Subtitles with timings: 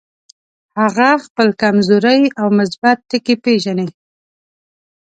[0.79, 3.87] هغه خپل کمزوري او مثبت ټکي پېژني.